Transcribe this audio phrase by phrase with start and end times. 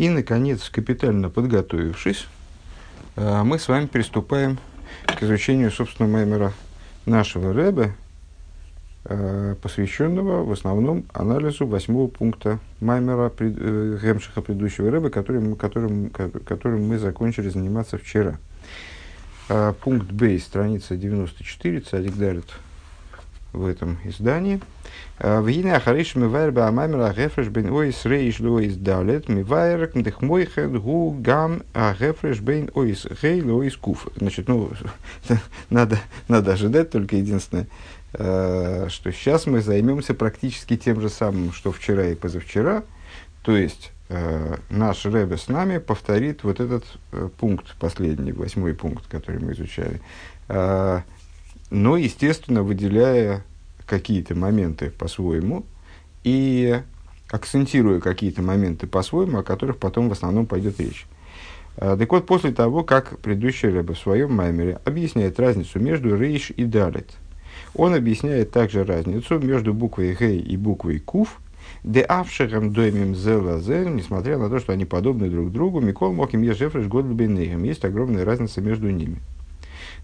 [0.00, 2.26] И, наконец, капитально подготовившись,
[3.16, 4.58] э, мы с вами приступаем
[5.04, 6.54] к изучению, собственно, маймера
[7.04, 7.92] нашего Рэбе,
[9.04, 16.88] э, посвященного в основном анализу восьмого пункта маймера э, Гемшиха предыдущего Рэбе, которым, которым, которым
[16.88, 18.38] мы закончили заниматься вчера.
[19.82, 22.46] Пункт Б, страница 94, цадик Дарит
[23.52, 24.60] в этом издании–
[25.20, 31.62] в Гине Ахариш Мивайр Баамамер Агефреш Бен Ойс Рейш Лоис Далет Мивайр Мдехмойхед Гу Гам
[31.74, 34.08] Агефреш Бен Ойс Гей Лоис Куф.
[34.16, 34.70] Значит, ну,
[35.70, 37.66] надо, надо ожидать только единственное,
[38.12, 42.82] что сейчас мы займемся практически тем же самым, что вчера и позавчера.
[43.42, 43.92] То есть,
[44.70, 46.84] наш Рэбе с нами повторит вот этот
[47.36, 50.00] пункт, последний, восьмой пункт, который мы изучали.
[51.70, 53.44] Но, естественно, выделяя
[53.86, 55.64] какие-то моменты по-своему
[56.24, 56.80] и
[57.30, 61.06] акцентируя какие-то моменты по-своему, о которых потом в основном пойдет речь.
[61.76, 66.50] А, так вот, после того, как предыдущий Рэбе в своем маймере объясняет разницу между рейш
[66.50, 67.10] и далит,
[67.74, 71.40] он объясняет также разницу между буквой гей и буквой куф,
[71.84, 76.86] де авшерам доймим зелазе, несмотря на то, что они подобны друг другу, Микол Моким Ежефреш
[76.86, 79.20] Годлбейнейхем, есть огромная разница между ними.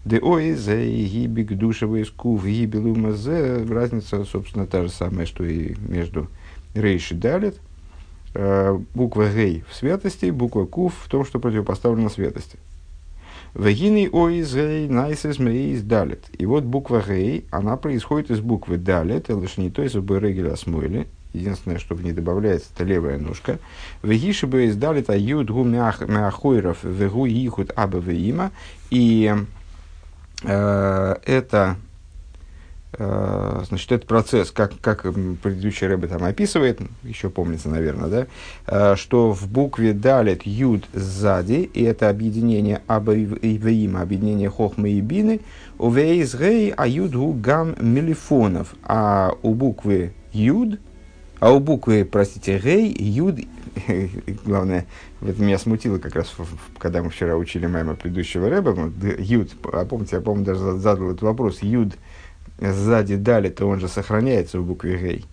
[0.07, 3.65] Де ойзе и гибик душевый скув гибелумазе.
[3.69, 6.29] Разница, собственно, та же самая, что и между
[6.73, 7.59] рейш и далит.
[8.33, 12.57] Э, буква гей в святости, буква кув в том, что противопоставлено святости.
[13.53, 16.23] Вегины ойзей найсес мейс далит.
[16.37, 20.55] И вот буква гей, она происходит из буквы далит, это лишь не то из регеля
[20.55, 21.07] смойли.
[21.33, 23.59] Единственное, что в ней добавляется, это левая ножка.
[24.03, 28.51] Вегиши бы издалит а юд гу мяхойров вегу ихут аба има.
[28.89, 29.35] И
[30.43, 31.77] это
[32.93, 35.03] э, значит, этот процесс, как, как
[35.41, 38.27] предыдущий рэбе там описывает, еще помнится, наверное, да,
[38.67, 45.01] э, что в букве далит юд сзади, и это объединение аба и объединение хохмы и
[45.01, 45.41] бины,
[45.79, 50.79] у вейс гей а юд гам мелифонов, а у буквы юд,
[51.39, 53.39] а у буквы, простите, гей, юд,
[54.45, 54.85] главное,
[55.21, 56.33] это меня смутило как раз,
[56.77, 61.21] когда мы вчера учили мама предыдущего рэба, юд, а помните, я, помню, даже задал этот
[61.21, 61.93] вопрос, юд
[62.59, 65.25] сзади дали, то он же сохраняется в букве гей.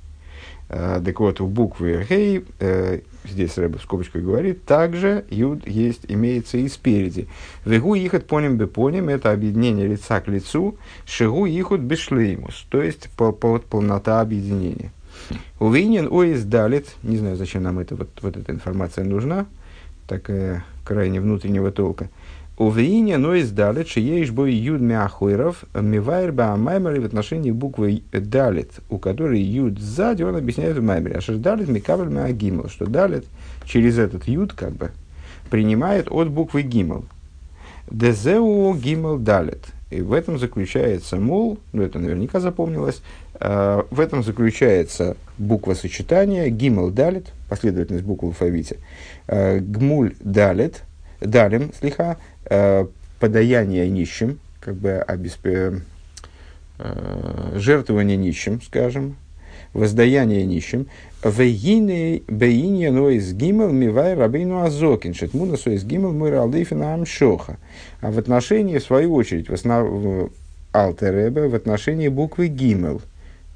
[0.69, 6.03] А, так вот, в букве гей, э, здесь рэба в скобочках говорит, также юд есть,
[6.09, 7.29] имеется и спереди.
[7.65, 10.77] Вегу ихот поним бепоним, это объединение лица к лицу,
[11.07, 14.91] шигу ихот бешлеймус, то есть по, по, полнота объединения.
[15.65, 19.47] Увинен оис далит, не знаю, зачем нам это, вот, вот эта информация нужна,
[20.07, 22.11] такая крайне внутреннего толка.
[22.59, 29.41] Увинен оис далит, шиеиш бой юд мяхойров, мивайр баамаймер в отношении буквы далит, у которой
[29.41, 31.17] юд сзади, он объясняет в маймере.
[31.17, 33.25] А что далит микабль мяагимл, что далит
[33.65, 34.91] через этот юд как бы
[35.49, 37.07] принимает от буквы гимл.
[37.91, 39.65] Дезеу гимл далит.
[39.91, 43.03] И в этом заключается, мол, ну это наверняка запомнилось,
[43.39, 48.79] э, в этом заключается буква сочетания гимл далит, последовательность букв в алфавите,
[49.29, 50.83] э, гмуль далит,
[51.21, 52.87] далим, слегка, э,
[53.21, 55.47] подаяние нищим, как бы обесп...
[55.47, 55.79] э,
[57.55, 59.17] жертвование нищим, скажем,
[59.75, 60.87] воздаяние нищим,
[61.23, 67.59] Вегины бейинья но из гимел мивай рабейну азокин, шетмуна со из гимел мой алдейфина амшоха.
[68.01, 70.31] А в отношении, в свою очередь, в основном
[70.73, 73.01] алтеребе, в отношении буквы гимел,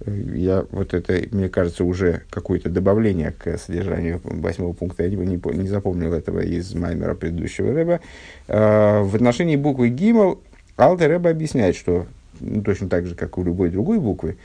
[0.06, 5.40] я, вот это, мне кажется, уже какое-то добавление к содержанию восьмого пункта, я не, не,
[5.58, 8.00] не запомнил этого из маймера предыдущего рэба.
[8.46, 10.40] Э, в отношении буквы гимел
[10.76, 12.06] Алтер Рэба объясняет, что
[12.40, 14.36] ну, точно так же, как у любой другой буквы,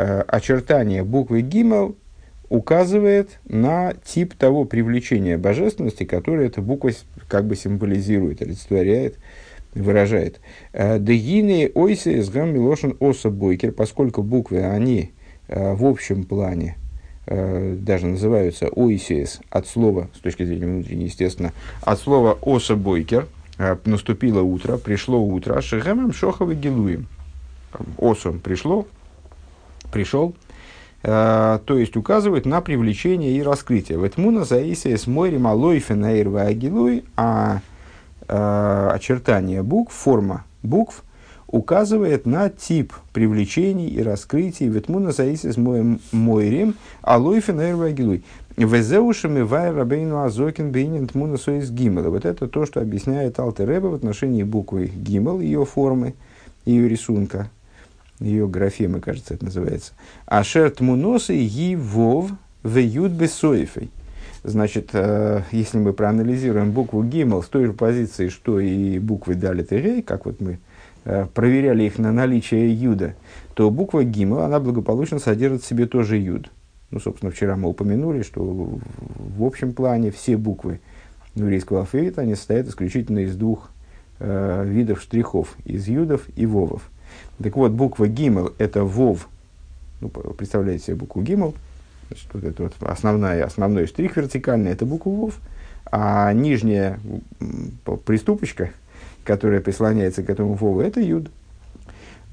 [0.00, 1.96] э, очертания буквы гимел
[2.48, 6.90] указывает на тип того привлечения божественности, которое эта буква
[7.28, 9.18] как бы символизирует, олицетворяет,
[9.74, 10.40] выражает.
[10.72, 15.12] Э, Дегины ойсы с гам милошин оса бойкер, поскольку буквы, они
[15.48, 16.76] э, в общем плане
[17.26, 23.28] даже называются ойсис от слова, с точки зрения внутренней, естественно, от слова оса бойкер,
[23.84, 27.06] наступило утро, пришло утро, шехемем шоховы гилуем.
[27.98, 28.86] Осом пришло,
[29.90, 30.34] пришел,
[31.02, 33.98] Э, то есть указывает на привлечение и раскрытие.
[33.98, 37.60] В Этмуна заисия с морем алойфен агилуй, а
[38.28, 41.02] э, очертания букв, форма букв
[41.46, 44.68] указывает на тип привлечений и раскрытий.
[44.68, 48.22] Ветмуна заисия с мойрем алойфен агилуй.
[48.56, 52.10] Везеушами вай рабейну азокин бейнин тмуна соис гимел.
[52.10, 56.14] Вот это то, что объясняет Алтереба в отношении буквы гимел, ее формы,
[56.66, 57.50] ее рисунка,
[58.20, 59.92] ее графемы, кажется, это называется.
[60.26, 62.30] Ашер тмуносы вов
[62.62, 63.90] в юд бесоифой.
[64.42, 69.72] Значит, э, если мы проанализируем букву Гимл с той же позиции, что и буквы Далит
[69.72, 70.58] и Рей, как вот мы
[71.04, 73.14] э, проверяли их на наличие Юда,
[73.54, 76.50] то буква Гимл, она благополучно содержит в себе тоже Юд.
[76.90, 80.80] Ну, собственно, вчера мы упомянули, что в общем плане все буквы
[81.34, 83.70] еврейского алфавита, они состоят исключительно из двух
[84.18, 86.90] э, видов штрихов, из юдов и вовов.
[87.42, 89.28] Так вот, буква Гимл– это вов,
[90.00, 91.54] ну, представляете себе букву Гимл,
[92.08, 95.34] значит, вот это вот основная, основной штрих вертикальный– это буква вов,
[95.90, 97.00] а нижняя
[98.04, 98.70] приступочка,
[99.24, 101.30] которая прислоняется к этому вову, это юд.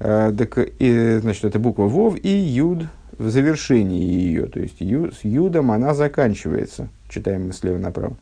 [0.00, 2.84] Э, так, и, значит, это буква вов и юд
[3.16, 6.88] в завершении ее, то есть ю, с юдом она заканчивается.
[7.08, 8.16] Читаем мы слева направо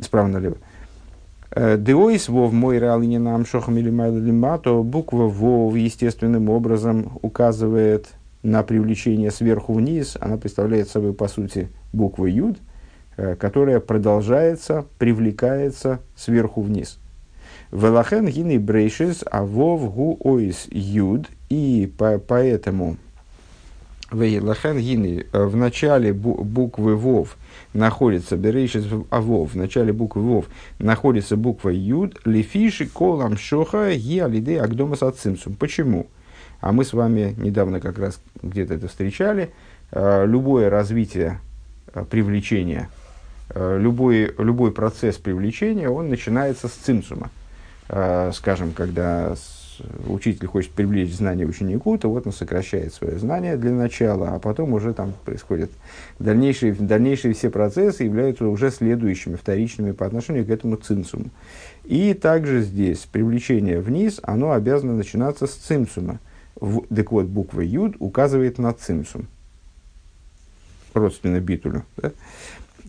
[0.00, 0.56] справа налево.
[1.54, 8.08] Деойс вов мой реалине нам шохам или лима, то буква вов естественным образом указывает
[8.42, 10.16] на привлечение сверху вниз.
[10.20, 12.58] Она представляет собой, по сути, букву юд,
[13.16, 16.98] э, которая продолжается, привлекается сверху вниз.
[17.70, 22.96] Велахен гины брейшис, а вов гу ойс юд, и по, поэтому
[24.12, 27.36] Вейлахен гины э, в начале буквы вов
[27.72, 30.46] находится берейшис авов, в начале буквы вов
[30.78, 35.54] находится буква юд, лифиши колам шоха ги алиды агдомас ацимсум.
[35.54, 36.06] Почему?
[36.60, 39.50] А мы с вами недавно как раз где-то это встречали.
[39.90, 41.40] Э, любое развитие
[41.92, 42.90] э, привлечения,
[43.54, 47.30] любой, любой процесс привлечения, он начинается с цимсума.
[48.32, 49.36] Скажем, когда
[50.06, 54.72] учитель хочет привлечь знание ученику, то вот он сокращает свое знание для начала, а потом
[54.72, 55.70] уже там происходят
[56.18, 61.26] дальнейшие, дальнейшие все процессы являются уже следующими, вторичными по отношению к этому цинцуму.
[61.84, 66.18] И также здесь привлечение вниз, оно обязано начинаться с цимсума.
[66.56, 69.26] В, так вот, буква Юд указывает на цимсум,
[70.94, 71.84] родственно битулю.
[71.96, 72.12] Да?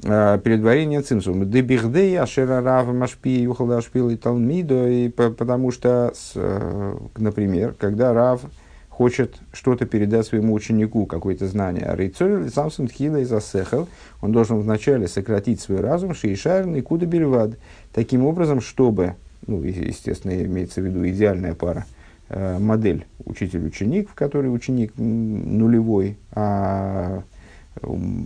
[0.03, 1.49] А, предварение цимсум.
[1.49, 4.87] Дебихдей ашера рава машпи юхал ашпил и талмидо.
[4.89, 8.41] И потому что, э, например, когда рав
[8.89, 11.89] хочет что-то передать своему ученику, какое-то знание.
[11.95, 13.89] Рейцоль самсун тхила из асехал,
[14.21, 17.57] он должен вначале сократить свой разум, шейшарный куда бельвад,
[17.93, 19.15] таким образом, чтобы,
[19.47, 21.85] ну, естественно, имеется в виду идеальная пара,
[22.29, 27.23] э, модель учитель-ученик, в которой ученик нулевой, а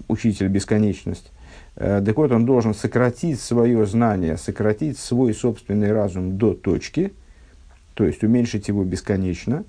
[0.08, 1.39] учитель бесконечность, Э,
[1.80, 7.14] так вот, он должен сократить свое знание, сократить свой собственный разум до точки,
[7.94, 9.64] то есть уменьшить его бесконечно.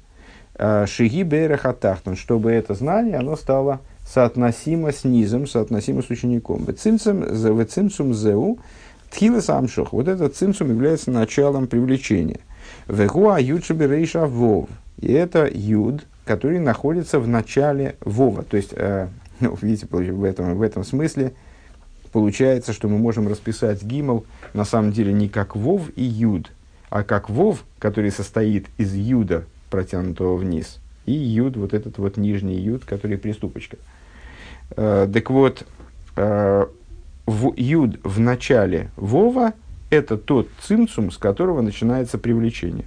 [0.57, 6.65] Э, Шиги Бейрахатахтан, чтобы это знание оно стало соотносимо с низом, соотносимо с учеником.
[6.65, 8.59] Вецимцум зеу
[9.13, 9.93] тхилас амшох.
[9.93, 12.41] Вот этот цимцум является началом привлечения.
[12.89, 14.69] Вегуа юдшаберейша вов.
[14.99, 18.43] И это юд, который находится в начале вова.
[18.43, 19.07] То есть, э,
[19.39, 21.35] ну, видите, в этом, в этом смысле–
[22.13, 24.25] получается, что мы можем расписать гимл
[24.55, 26.51] на самом деле не как вов и юд,
[26.89, 32.57] а как вов, который состоит из юда, протянутого вниз, и юд, вот этот вот нижний
[32.57, 33.77] юд, который приступочка.
[34.77, 35.67] Э, так вот,
[36.17, 36.67] э,
[37.27, 39.53] в, юд в начале вова–
[39.91, 42.85] это тот цимцум, с которого начинается привлечение.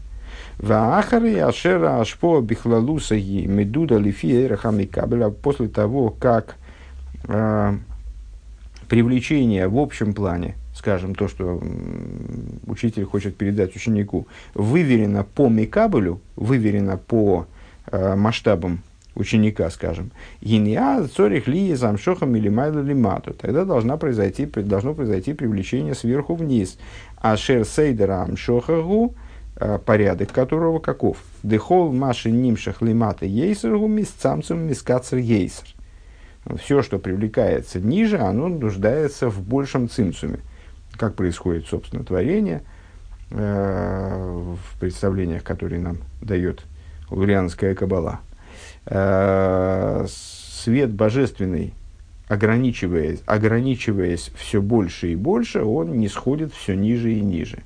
[0.58, 5.30] Ваахары ашера ашпо бихлалусаги медуда лифи эрахамикабеля.
[5.30, 6.56] После того, как
[7.28, 7.78] э,
[8.88, 11.62] привлечение в общем плане, скажем, то, что
[12.66, 17.48] учитель хочет передать ученику, выверено по микабелю, выверено по
[17.92, 18.82] э, масштабам
[19.16, 25.96] ученика, скажем, гиния цорих ли замшохам или майла лимату, тогда должна произойти, должно произойти привлечение
[25.96, 26.78] сверху вниз.
[27.18, 29.16] А шер сейдера амшохагу,
[29.56, 31.18] э, порядок которого каков?
[31.44, 35.68] Дехол маши нимшах лимата ейсергу мисцамцум мискацер ейсер
[36.58, 40.40] все, что привлекается ниже, оно нуждается в большем цимсуме.
[40.98, 42.62] Как происходит, собственно, творение
[43.32, 46.64] э, в представлениях, которые нам дает
[47.10, 48.20] лурианская кабала.
[48.86, 51.74] Э, свет божественный,
[52.28, 57.60] ограничиваясь, ограничиваясь все больше и больше, он не сходит все ниже и ниже.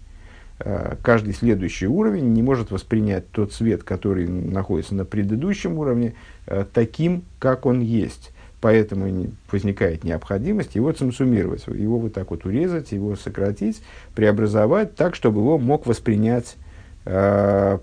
[0.59, 6.13] Э, каждый следующий уровень не может воспринять тот свет, который находится на предыдущем уровне,
[6.45, 12.91] э, таким, как он есть Поэтому возникает необходимость его цимсумировать, его вот так вот урезать,
[12.91, 13.81] его сократить,
[14.15, 16.55] преобразовать так, чтобы его мог воспринять
[17.05, 17.77] э,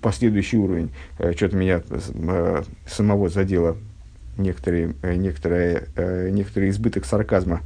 [0.00, 0.90] последующий уровень.
[1.18, 3.76] Э, что-то меня э, самого задело
[4.38, 7.60] некоторые, э, некоторые, э, некоторый избыток сарказма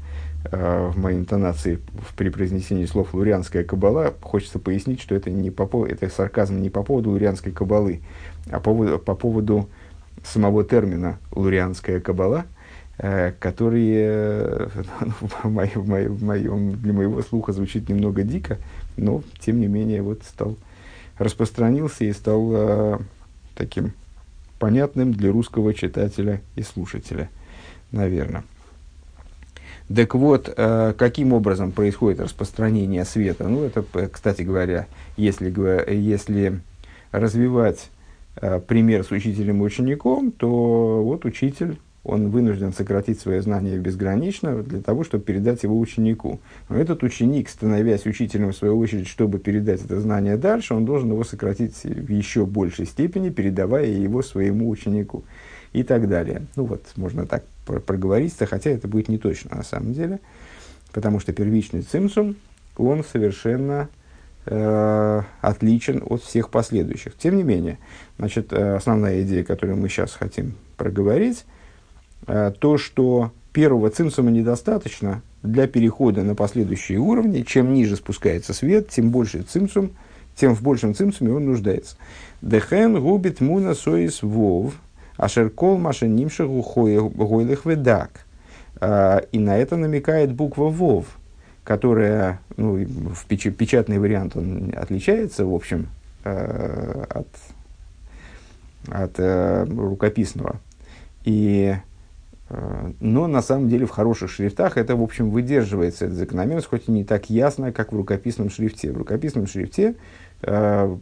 [0.51, 1.79] э, в моей интонации
[2.17, 4.13] при произнесении слов «лурианская кабала».
[4.21, 8.01] Хочется пояснить, что это, не по, это сарказм не по поводу лурианской кабалы,
[8.51, 9.69] а по, по поводу
[10.25, 12.47] самого термина «лурианская кабала»,
[12.99, 14.69] э, которые
[15.21, 18.59] в моем, в моем, в моем, для моего слуха звучит немного дико,
[18.97, 20.57] но тем не менее вот стал
[21.19, 22.99] распространился и стал э,
[23.55, 23.93] таким
[24.59, 27.31] понятным для русского читателя и слушателя,
[27.93, 28.45] наверное.
[29.95, 33.47] Так вот, э, каким образом происходит распространение света?
[33.47, 35.51] Ну, это, кстати говоря, если,
[35.93, 36.61] если
[37.13, 37.94] развивать э,
[38.67, 44.83] пример с учителем и учеником, то вот учитель, он вынужден сократить свои знания безгранично для
[44.83, 46.39] того, чтобы передать его ученику.
[46.69, 51.11] Но этот ученик, становясь учителем в свою очередь, чтобы передать это знание дальше, он должен
[51.11, 55.25] его сократить в еще большей степени, передавая его своему ученику
[55.73, 56.43] и так далее.
[56.57, 60.21] Ну вот, можно так проговориться, хотя это будет не точно на самом деле,
[60.93, 62.37] потому что первичный цимсум,
[62.77, 63.89] он совершенно
[64.47, 67.17] э, отличен от всех последующих.
[67.17, 67.79] Тем не менее,
[68.19, 71.45] значит, э, основная идея, которую мы сейчас хотим проговорить,
[72.27, 77.43] Э, то, что первого цимсума недостаточно для перехода на последующие уровни.
[77.43, 79.93] Чем ниже спускается свет, тем больше цимсум,
[80.35, 81.97] тем в большем цимсуме он нуждается.
[82.41, 84.75] Дехен губит муна соис вов,
[85.17, 88.27] ашеркол машинимших гойлых ведак.
[88.83, 91.07] И на это намекает буква вов,
[91.65, 95.89] которая, ну, в печатный вариант он отличается, в общем,
[96.25, 97.29] э, от,
[98.89, 99.19] от
[99.69, 100.61] рукописного.
[101.25, 101.75] И
[102.55, 106.89] Э, но на самом деле в хороших шрифтах это, в общем, выдерживается, эта закономерность, хоть
[106.89, 108.93] и не так ясно, как в рукописном шрифте.
[108.93, 109.97] В рукописном шрифте
[110.43, 110.97] э,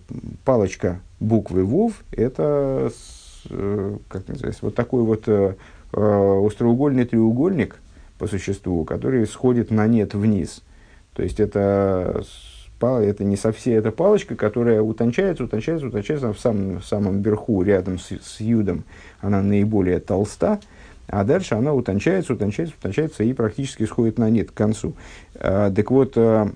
[0.45, 2.91] палочка буквы ВОВ– это,
[3.51, 5.55] э, как называется, вот такой вот э,
[5.93, 7.77] э, остроугольный треугольник
[8.23, 10.63] по существу, который сходит на нет вниз.
[11.13, 12.23] То есть это,
[12.81, 17.99] это не совсем эта палочка, которая утончается, утончается, утончается в самом, в самом верху, рядом
[17.99, 18.85] с, с юдом,
[19.21, 20.61] она наиболее толста–
[21.09, 24.95] а дальше она утончается, утончается, утончается и практически сходит на нет к концу.
[25.35, 26.49] А, так вот, а,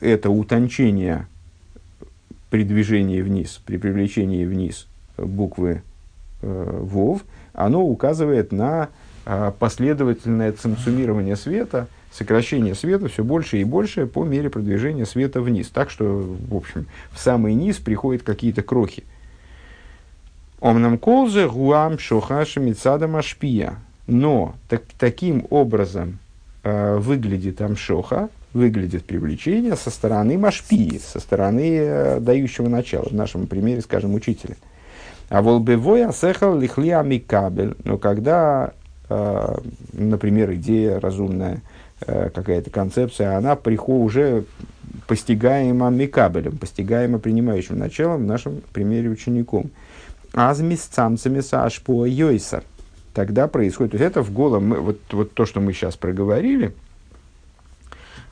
[0.00, 1.26] это утончение
[2.50, 4.86] при движении вниз, при привлечении вниз
[5.18, 5.82] буквы
[6.40, 8.90] э, ВОВ, оно указывает на
[9.58, 15.68] последовательное цимсумирование света, сокращение света все больше и больше по мере продвижения света вниз.
[15.68, 19.04] Так что, в общем, в самый низ приходят какие-то крохи.
[20.60, 23.78] Омнам колзе гуам шохаша мицада машпия.
[24.06, 26.18] Но так, таким образом
[26.64, 33.46] э, выглядит амшоха, выглядит привлечение со стороны машпии, со стороны э, дающего начала, в нашем
[33.46, 34.56] примере, скажем, учителя.
[35.28, 37.76] А волбевой асехал лихли амикабель.
[37.84, 38.72] Но когда,
[39.92, 41.62] например, идея разумная,
[42.00, 44.44] э, какая-то концепция, она приходит уже
[45.06, 49.70] постигаема микабелем, постигаема принимающим началом, в нашем примере учеником.
[50.32, 52.62] Азмис цамцами сашпо йойса–
[53.14, 53.92] тогда происходит.
[53.92, 56.74] То есть это в голом, вот, вот то, что мы сейчас проговорили,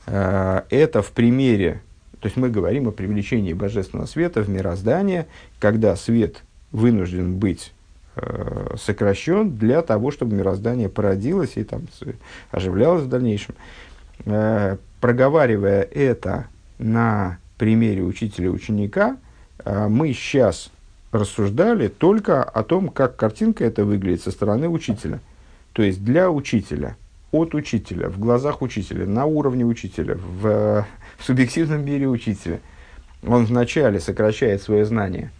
[0.05, 1.81] э, это в примере,
[2.19, 5.27] то есть мы говорим о привлечении божественного света в мироздание,
[5.59, 7.73] когда свет вынужден быть
[8.77, 11.83] сокращен для того, чтобы мироздание породилось и там
[12.51, 13.55] оживлялось в дальнейшем.
[14.25, 16.47] Э, проговаривая это
[16.77, 19.17] на примере учителя-ученика,
[19.63, 20.71] э, мы сейчас
[21.11, 25.19] рассуждали только о том, как картинка это выглядит со стороны учителя.
[25.73, 26.95] То есть для учителя,
[27.31, 30.85] от учителя, в глазах учителя, на уровне учителя, в,
[31.17, 32.59] в субъективном мире учителя.
[33.25, 35.31] Он вначале сокращает свое знание.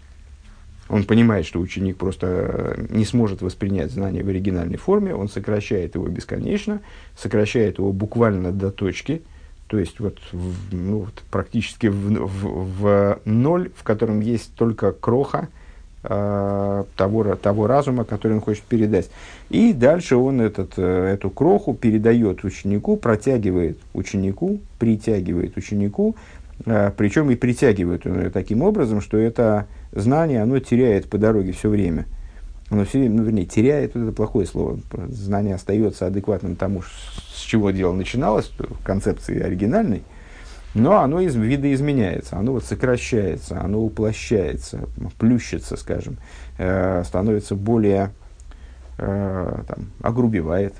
[0.89, 6.07] Он понимает, что ученик просто не сможет воспринять знание в оригинальной форме, он сокращает его
[6.07, 6.81] бесконечно,
[7.15, 9.21] сокращает его буквально до точки,
[9.67, 14.91] то есть вот, в, ну, вот практически в, в, в ноль, в котором есть только
[14.91, 15.47] кроха,
[16.03, 19.11] э, того, того разума, который он хочет передать.
[19.51, 26.15] И дальше он этот, э, эту кроху передает ученику, протягивает ученику, притягивает ученику,
[26.65, 31.51] э, причем и притягивает он ее таким образом, что это знание, оно теряет по дороге
[31.51, 32.05] все время.
[32.69, 34.79] Оно все, ну, вернее, теряет, это плохое слово.
[35.07, 38.51] Знание остается адекватным тому, с чего дело начиналось,
[38.83, 40.03] концепции оригинальной–
[40.75, 46.17] но оно из, видоизменяется, оно вот сокращается, оно уплощается, плющится, скажем,
[46.57, 48.11] э, становится более,
[48.99, 50.75] э, там, огрубевает,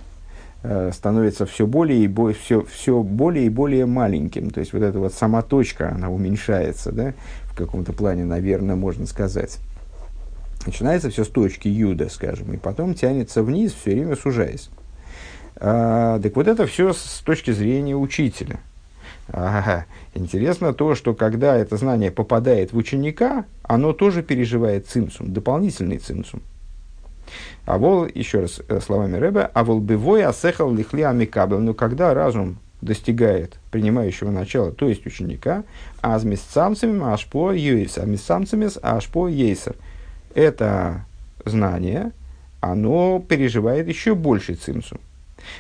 [0.62, 4.52] э, становится все более, и бо, все, все более и более маленьким.
[4.52, 7.14] То есть вот эта вот сама точка, она уменьшается, да,
[7.60, 9.60] каком-то плане, наверное, можно сказать.
[10.66, 14.70] Начинается все с точки юда, скажем, и потом тянется вниз, все время сужаясь.
[15.56, 18.60] А, так вот это все с точки зрения учителя–
[19.32, 19.86] Ага.
[20.14, 26.42] Интересно то, что когда это знание попадает в ученика, оно тоже переживает цимсум, дополнительный цимсум.
[27.66, 31.60] А вол, еще раз э, словами Рэбе, а вол бывой асехал лихли амикабел.
[31.60, 35.64] Но когда разум достигает принимающего начала, то есть ученика,
[36.02, 39.76] а с месцамцами ашпо юйс, а месцамцами ашпо ейсер.
[40.34, 41.06] Это
[41.46, 42.12] знание,
[42.62, 45.00] оно переживает еще больше цимсум.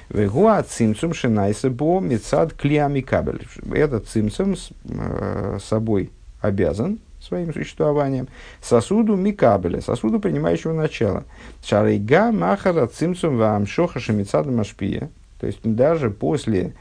[0.10, 3.48] Вегуа цимсум шинайса бо мецад клиами кабель.
[3.72, 6.12] Этот цимсум с э, собой
[6.42, 8.28] обязан своим существованием,
[8.62, 11.26] сосуду микабеля, сосуду принимающего начало.
[11.64, 15.10] Шарейга махара цимцум вам шоха шамицада машпия.
[15.40, 16.74] То есть даже после,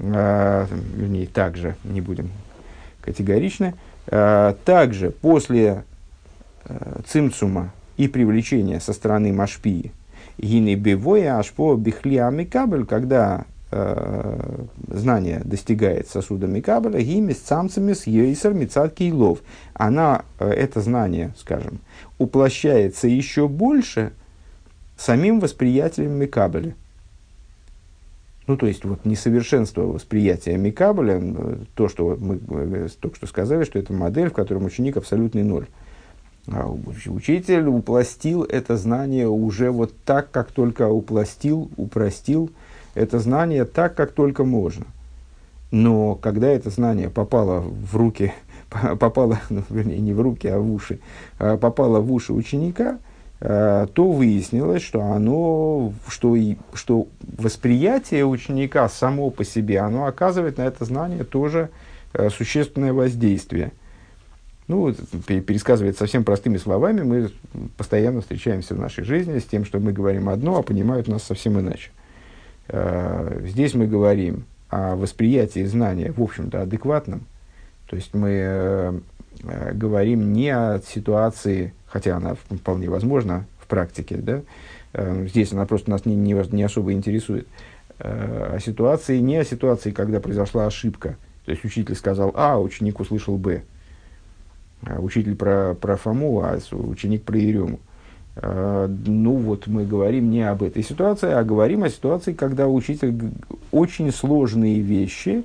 [0.00, 2.30] вернее, также, не будем
[3.00, 3.74] категоричны,
[4.06, 5.84] э, также после
[6.64, 9.92] э, цимцума и привлечения со стороны машпии,
[10.38, 18.06] гины бивоя ашпо бихли амикабель, когда э, знание достигает сосуда Микабеля, гими с самцами с
[18.06, 19.40] ейсер мицат кейлов.
[19.74, 21.80] Она, это знание, скажем,
[22.18, 24.12] уплощается еще больше
[24.96, 26.74] самим восприятием Микабеля.
[28.50, 31.22] Ну, то есть, вот несовершенство восприятия Микабеля,
[31.76, 35.68] то, что мы э, только что сказали, что это модель, в которой ученик абсолютный ноль.
[36.48, 42.50] А учитель упластил это знание уже вот так, как только упластил, упростил,
[42.96, 44.86] это знание так, как только можно.
[45.70, 48.32] Но когда это знание попало в руки,
[48.98, 50.98] попало, ну, вернее, не в руки, а в уши,
[51.38, 52.98] а попало в уши ученика,
[53.40, 60.62] то выяснилось, что оно, что, и, что восприятие ученика само по себе, оно оказывает на
[60.62, 61.70] это знание тоже
[62.12, 63.72] а, существенное воздействие.
[64.66, 64.94] Ну,
[65.26, 67.30] пересказывает совсем простыми словами, мы
[67.76, 71.58] постоянно встречаемся в нашей жизни с тем, что мы говорим одно, а понимают нас совсем
[71.58, 71.90] иначе.
[72.68, 77.26] Э, здесь мы говорим о восприятии знания, в общем-то, адекватном.
[77.88, 79.00] То есть мы э,
[79.42, 84.42] э, говорим не о ситуации, хотя она вполне возможна в практике, да?
[85.26, 87.46] здесь она просто нас не, не, не особо интересует,
[87.98, 91.16] о ситуации, не о ситуации, когда произошла ошибка.
[91.44, 93.62] То есть учитель сказал А, ученик услышал Б.
[94.82, 97.78] Учитель про, про Фому, а ученик про Ерему.
[98.36, 103.14] Э, ну вот мы говорим не об этой ситуации, а говорим о ситуации, когда учитель
[103.72, 105.44] очень сложные вещи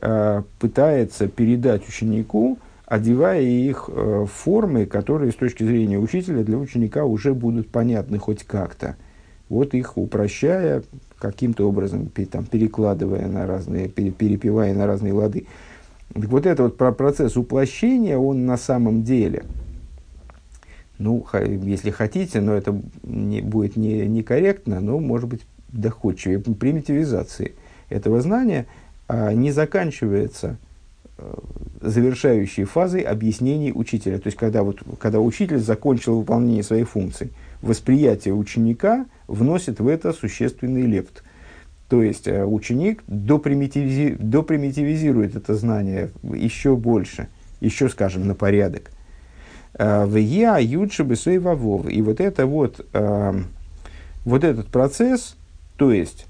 [0.00, 6.58] э, пытается передать ученику, одевая их э, в формы, которые с точки зрения учителя для
[6.58, 8.96] ученика уже будут понятны хоть как-то.
[9.48, 10.82] Вот их упрощая,
[11.18, 15.46] каким-то образом там, перекладывая на разные, перепевая на разные лады.
[16.14, 19.44] Так вот этот вот процесс уплощения, он на самом деле–
[20.98, 21.24] ну,
[21.62, 27.54] если хотите, но это не, будет не, некорректно, но может быть доходчивее, примитивизации
[27.88, 28.66] этого знания
[29.06, 30.56] а, не заканчивается
[31.16, 31.38] а,
[31.80, 34.18] завершающей фазой объяснений учителя.
[34.18, 37.30] То есть, когда, вот, когда учитель закончил выполнение своей функции,
[37.62, 41.22] восприятие ученика вносит в это существенный лепт.
[41.88, 47.28] То есть, а, ученик допримитивизи, допримитивизирует это знание еще больше,
[47.60, 48.90] еще, скажем, на порядок–
[49.78, 51.88] в я ючи бесой вавов.
[51.88, 53.42] И вот это вот, э,
[54.24, 55.36] вот этот процесс,
[55.76, 56.26] то есть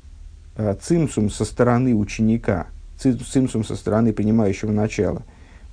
[0.57, 2.67] э, цимсум со стороны ученика,
[2.99, 5.23] цимсум со стороны принимающего начала,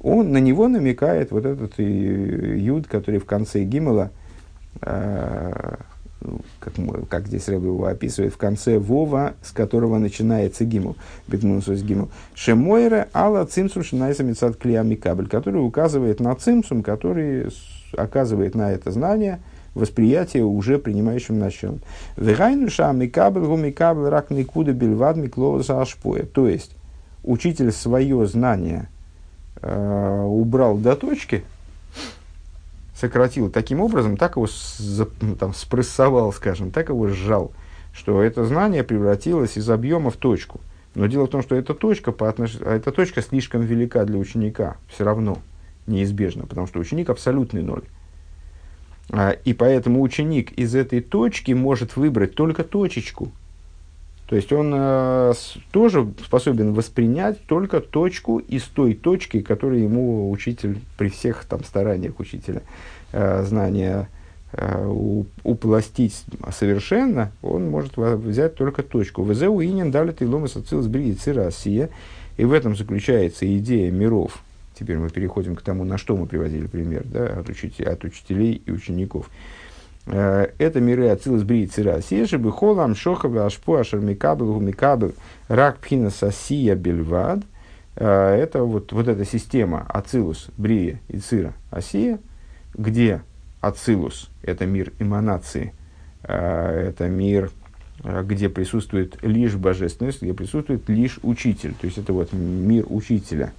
[0.05, 4.11] он на него намекает вот этот э, юд, который в конце гимела,
[4.79, 6.73] как,
[7.09, 10.95] как здесь Рэбби его описывает, в конце Вова, с которого начинается гимл,
[11.27, 17.47] бетнусус гимл, шемойре ала цимсум шинайса мецад клеями кабель, который указывает на цимсум, который
[17.97, 19.39] оказывает на это знание
[19.73, 21.81] восприятие уже принимающим началом.
[22.15, 26.25] Вегайнуша микабель гумикабель рак никуда бельвад миклоса ашпоя.
[26.25, 26.75] То есть,
[27.23, 28.87] учитель свое знание
[29.61, 31.43] э, убрал до точки,
[32.95, 34.47] сократил таким образом, так его
[35.21, 37.51] ну, там, спрессовал, скажем, так его сжал,
[37.93, 40.59] что это знание превратилось из объема в точку.
[40.95, 42.55] Но дело в том, что эта точка, по отнош...
[42.55, 45.39] эта точка слишком велика для ученика, все равно,
[45.87, 47.83] неизбежно, потому что ученик абсолютный ноль.
[49.11, 53.31] А, и поэтому ученик из этой точки может выбрать только точечку.
[54.27, 55.33] То есть он э,
[55.71, 62.19] тоже способен воспринять только точку из той точки, которую ему учитель при всех там стараниях
[62.19, 62.63] учителя
[63.11, 64.09] э, знания
[64.51, 64.85] э,
[65.43, 69.23] упластить совершенно, он может взять только точку.
[69.23, 70.87] ВЗУ инин далит и ломас ацилс
[71.27, 71.89] Россия.
[72.37, 74.39] И в этом заключается идея миров.
[74.77, 78.61] Теперь мы переходим к тому, на что мы приводили пример да, от, учителей, от учителей
[78.65, 79.29] и учеников.
[80.07, 85.13] Э, это миры Ацилус Бри Цира Сеши Бихолам Шохава Ашпу Ашер Микабел Микабел
[85.47, 87.39] Рак Пхина Сасия Бельвад.
[87.95, 92.19] Э, это вот, вот эта система Ацилус, Брия и Цира Асия,
[92.73, 93.21] где
[93.61, 95.73] Ацилус– это мир эманации
[96.27, 97.51] это мир,
[98.03, 101.75] где присутствует лишь божественность, где присутствует лишь учитель.
[101.79, 103.53] То есть это вот мир учителя.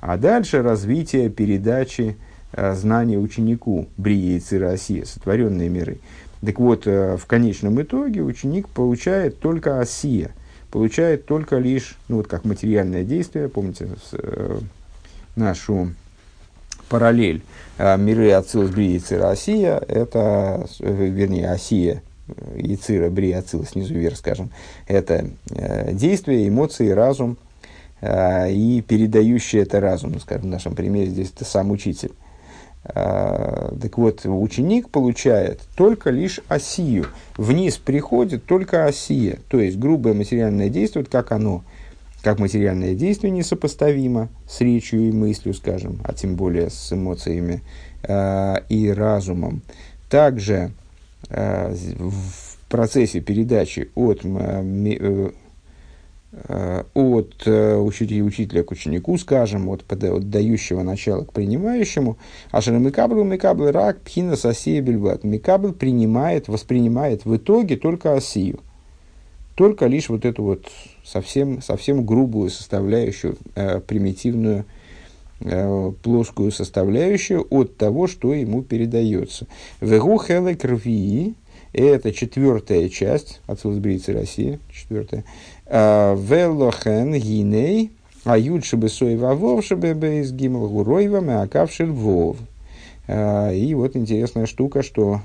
[0.00, 2.16] А дальше развитие передачи
[2.54, 5.98] знания ученику, Брия и Россия, сотворенные миры.
[6.44, 10.32] Так вот, в конечном итоге ученик получает только осия,
[10.70, 14.16] получает только лишь, ну вот как материальное действие, помните, с,
[15.36, 15.90] нашу
[16.88, 17.42] параллель.
[17.78, 22.02] А, миры Ацилус, Бри, Яцира, Осия, это, вернее, Осия,
[22.54, 24.50] Яцира, Бри, Ацилус, снизу вверх, скажем,
[24.86, 27.38] это э, действие, эмоции, разум,
[28.00, 32.12] э, и передающий это разум, скажем, в нашем примере здесь это сам учитель.
[32.84, 37.06] Э, так вот, ученик получает только лишь осию.
[37.36, 41.62] Вниз приходит только осия, то есть грубое материальное действие, как оно
[42.22, 47.62] как материальное действие несопоставимо с речью и мыслью, скажем, а тем более с эмоциями
[48.04, 49.62] э, и разумом.
[50.08, 50.70] Также
[51.28, 55.30] э, в процессе передачи от, э,
[56.32, 62.16] от э, учителя, к ученику, скажем, от, от дающего начала к принимающему,
[62.50, 65.24] אשר מקבל מקבל רק בחינת עשיה בלבד.
[65.24, 68.60] מקבל принимает, воспринимает в итоге только осию–
[69.54, 70.66] только лишь вот эту вот
[71.04, 74.64] совсем, совсем грубую составляющую, э, примитивную,
[75.40, 79.46] э, плоскую составляющую от того, что ему передается.
[79.80, 81.34] Вегу хелек крови
[81.72, 85.24] это четвертая часть, от Силсбрицы России, четвертая.
[85.66, 87.92] «А, Велохен гиней,
[88.24, 92.36] а юд шебе сой вавов шебе бейс гимл гуройвам и акавшир вов.
[93.08, 95.20] А, и вот интересная штука, что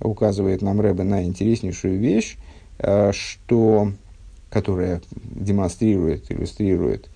[0.00, 2.36] указывает нам Рэбе на интереснейшую вещь,
[2.78, 3.92] Э, что,
[4.50, 7.10] которая демонстрирует, иллюстрирует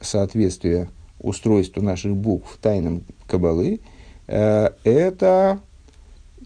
[0.00, 3.80] соответствие устройству наших букв тайнам Кабалы,
[4.26, 5.60] это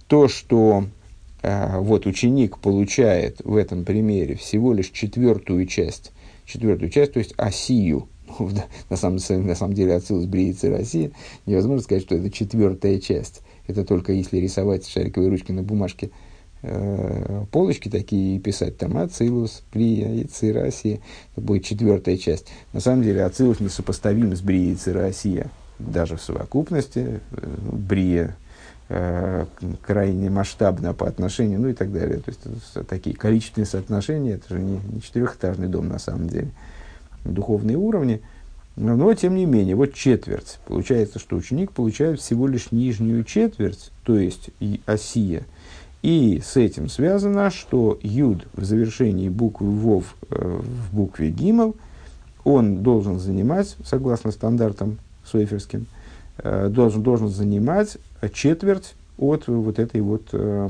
[0.06, 0.84] то, что
[1.42, 6.12] вот ученик получает в этом примере всего лишь четвертую часть,
[6.44, 8.08] четвертую часть, то есть осию,
[8.90, 11.12] на самом, на самом деле отсылась Бриицы России,
[11.46, 13.42] невозможно сказать, что это четвертая часть.
[13.66, 16.10] Это только если рисовать шариковой ручкой на бумажке–
[16.62, 21.00] э, полочки такие и писать там Ацилус, Брия и Цирасия.
[21.32, 22.46] Это будет четвертая часть.
[22.72, 25.50] На самом деле Ацилус несопоставим с Брией Цирасия.
[25.78, 28.36] Даже в совокупности э, Брия
[28.90, 29.46] э,
[29.80, 32.18] крайне масштабно по отношению, ну и так далее.
[32.18, 36.50] То есть такие количественные соотношения, это же не, не четырехэтажный дом на самом деле.
[37.24, 38.20] Духовные уровни.
[38.76, 40.58] Но, тем не менее, вот четверть.
[40.66, 44.50] Получается, что ученик получает всего лишь нижнюю четверть, то есть
[44.86, 45.44] осия–
[46.02, 51.76] и с этим связано, что юд в завершении буквы вов э, в букве гимл,
[52.42, 55.86] он должен занимать, согласно стандартам суэферским,
[56.42, 57.98] должен, должен занимать
[58.32, 60.68] четверть от вот этой вот, э,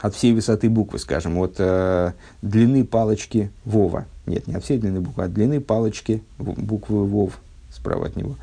[0.00, 4.06] от всей высоты буквы, скажем, от э, длины палочки вова.
[4.26, 7.38] Нет, не от всей длины буквы, а от длины палочки буквы вов
[7.70, 8.36] справа от него.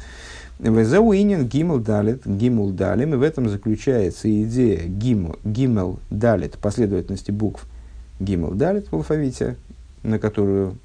[0.59, 7.65] Везауинин гимл далит, гимл далим, и в этом заключается идея гимл, гимл далит, последовательности букв
[8.19, 9.55] гимл далит в алфавите,
[10.03, 10.77] на которую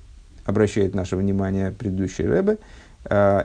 [0.45, 2.59] обращает наше внимание предыдущий Рэбе,
[3.05, 3.45] э,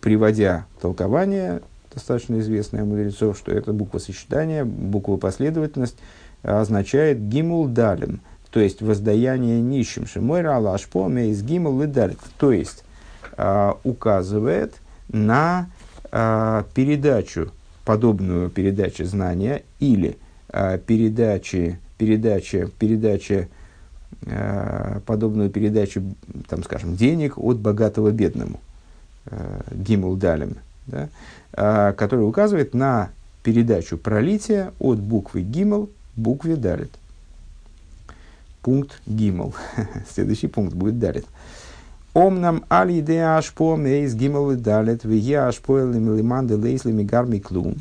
[0.00, 1.60] приводя толкование,
[1.92, 5.96] достаточно известное мудрецов, что это буква сочетания, буква последовательность
[6.42, 10.06] означает гимул далим, то есть воздаяние нищим.
[10.06, 12.84] Шимойра алашпо из гимул и далит, то есть
[13.36, 14.74] э, указывает–
[15.08, 15.70] на
[16.10, 17.52] э, передачу,
[17.84, 20.18] подобную передаче знания или
[20.86, 23.48] передачи, передача, передача,
[25.04, 26.02] подобную передачу,
[26.48, 28.58] там, скажем, денег от богатого бедному,
[29.30, 31.08] э, гимул далем, да,
[31.52, 33.10] э, который указывает на
[33.42, 36.90] передачу пролития от буквы гимл букве далит.
[38.62, 39.54] Пункт гимл.
[40.12, 41.26] Следующий пункт будет далит.
[42.12, 47.76] Омнам али де ашпо мейс гимал и далит, вие ашпо лиманды лейсли мигарми клум.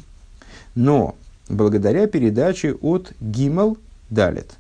[0.76, 1.16] Но
[1.50, 3.78] благодаря передаче от гимал
[4.10, 4.54] далит.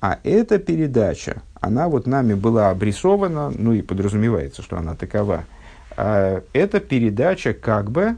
[0.00, 5.44] А эта передача, она вот нами была обрисована, ну и подразумевается, что она такова.
[5.96, 8.16] А, это передача как бы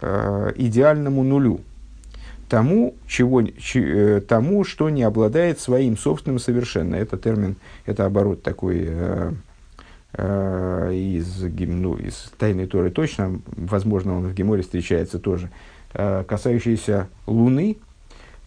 [0.00, 1.60] э, идеальному нулю,
[2.48, 6.96] тому, чего, э, тому, что не обладает своим собственным совершенно.
[6.96, 9.32] Это термин, это оборот такой э,
[10.14, 15.50] э, из, ну, из Тайной Торы точно, возможно, он в Геморе встречается тоже,
[15.94, 17.76] э, касающийся Луны,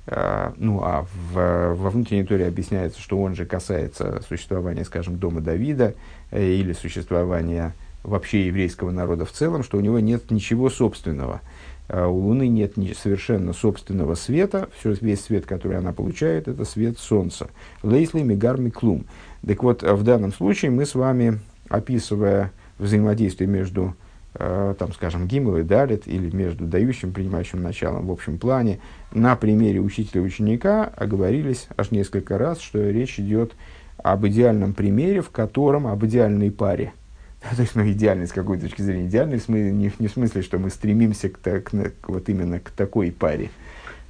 [0.08, 5.42] э, ну, а в, во внутренней Торе объясняется, что он же касается существования, скажем, дома
[5.42, 5.94] Давида
[6.32, 11.42] э, или существования вообще еврейского народа в целом, что у него нет ничего собственного.
[11.88, 14.70] А у Луны нет совершенно собственного света.
[14.80, 17.50] Все, весь свет, который она получает, это свет Солнца.
[17.84, 19.06] Лейсли Мигар Миклум.
[19.46, 23.96] Так вот, в данном случае мы с вами, описывая взаимодействие между
[24.34, 28.80] Э, там, скажем, Гимл и Далит, или между дающим принимающим началом в общем плане,
[29.12, 33.54] на примере учителя и ученика оговорились аж несколько раз, что речь идет
[33.98, 36.94] об идеальном примере, в котором, об идеальной паре.
[37.56, 39.08] То есть, ну, идеальный с какой точки зрения.
[39.08, 42.60] Идеальный в смысле, не, не в смысле, что мы стремимся к, к, к, вот именно
[42.60, 43.50] к такой паре,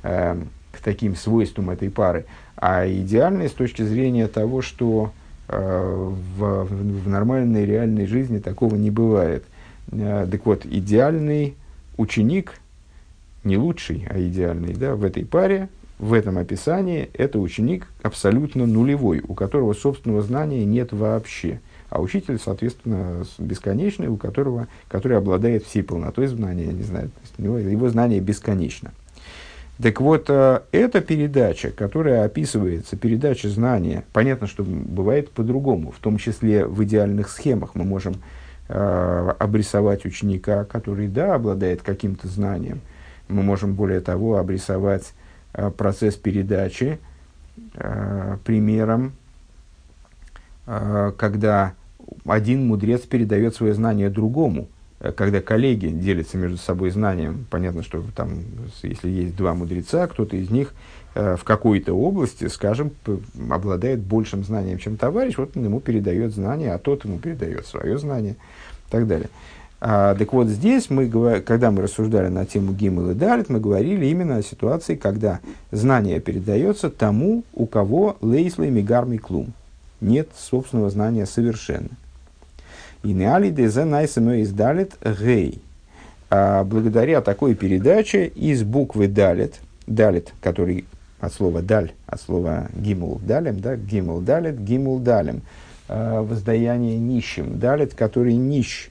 [0.03, 0.39] э,
[0.71, 5.11] к таким свойствам этой пары, а идеальный с точки зрения того, что
[5.47, 9.43] э, в, в нормальной реальной жизни такого не бывает
[9.91, 11.55] Э, так вот, идеальный
[11.97, 12.59] ученик,
[13.43, 19.21] не лучший, а идеальный, да, в этой паре, в этом описании, это ученик абсолютно нулевой,
[19.27, 21.59] у которого собственного знания нет вообще.
[21.91, 27.19] А учитель, соответственно, бесконечный, у которого, который обладает всей полнотой знания, я не знаю, то
[27.21, 28.93] есть у него, его знание бесконечно.
[29.77, 36.17] Так вот, э, эта передача, которая описывается, передача знания, понятно, что бывает по-другому, в том
[36.17, 38.15] числе в идеальных схемах мы можем
[38.69, 42.79] э, обрисовать ученика, который, да, обладает каким-то знанием.
[43.27, 45.11] Мы можем, более того, обрисовать
[45.51, 46.99] э, процесс передачи
[47.73, 49.11] э, примером,
[50.67, 51.73] э, когда
[52.25, 54.67] один мудрец передает свое знание другому,
[54.99, 57.45] э, когда коллеги делятся между собой знанием.
[57.49, 58.41] Понятно, что там,
[58.83, 60.73] если есть два мудреца, кто-то из них
[61.15, 62.91] э, в какой-то области, скажем,
[63.49, 67.97] обладает большим знанием, чем товарищ, вот он ему передает знание, а тот ему передает свое
[67.97, 68.33] знание
[68.87, 69.29] и так далее.
[69.83, 71.09] А, так вот, здесь, мы,
[71.41, 75.39] когда мы рассуждали на тему Гимл и Далит, мы говорили именно о ситуации, когда
[75.71, 79.53] знание передается тому, у кого лейслей мигарми клум.
[80.01, 81.89] Нет собственного знания совершенно.
[83.03, 85.61] И неали дезе найсено из Далит гей.
[86.29, 90.85] А благодаря такой передаче из буквы Далит, Далит, который
[91.21, 95.41] от слова даль, от слова гимул далем, да, гимул далит, гимул далем,
[95.87, 98.89] э, воздаяние нищим, далит, который нищ,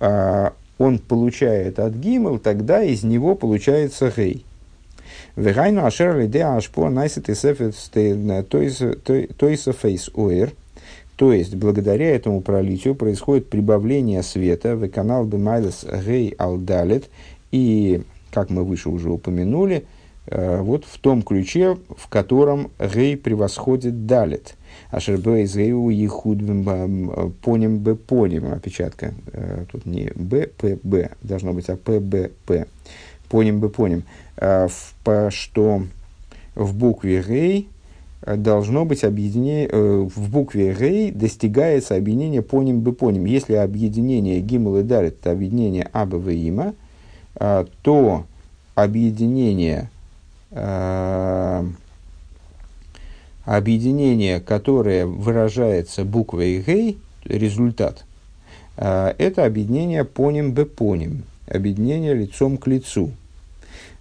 [0.00, 4.44] э, он получает от гимул, тогда из него получается гей.
[5.38, 7.76] Вегайну ашер лиде ашпо найсет и сефет
[9.38, 10.52] тойса фейс оэр.
[11.14, 17.08] То есть, благодаря этому пролитию происходит прибавление света в канал Бемайлес Гей Алдалет.
[17.52, 19.84] И, как мы выше уже упомянули,
[20.30, 24.54] Э, вот в том ключе, в котором гей превосходит далит.
[24.90, 26.38] Ашербе из гейу ехуд
[27.42, 29.14] поним б поним, опечатка.
[29.32, 32.66] Э, тут не б, п, б, должно быть, а п, б, п.
[33.28, 34.02] Поним б поним.
[34.36, 34.68] Э,
[35.30, 35.82] что
[36.54, 37.68] в букве гей
[38.26, 43.24] должно быть объединение, в букве гей достигается объединение поним бы поним.
[43.24, 46.74] Если объединение гимл и далит это объединение аба има,
[47.82, 48.24] то
[48.74, 49.88] объединение
[50.50, 51.64] Э,
[53.44, 58.04] объединение, которое выражается буквой «гей», результат,
[58.76, 63.12] э, это объединение поним бепоним, объединение лицом к лицу.